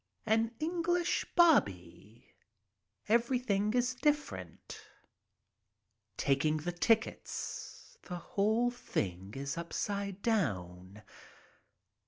An 0.25 0.49
English 0.59 1.27
"bobby." 1.35 2.33
Everything 3.07 3.71
is 3.75 3.93
different. 3.93 4.81
Taking 6.17 6.57
the 6.57 6.71
tickets. 6.71 7.99
The 8.01 8.15
whole 8.17 8.71
thing 8.71 9.33
is 9.35 9.59
upside 9.59 10.23
down. 10.23 11.03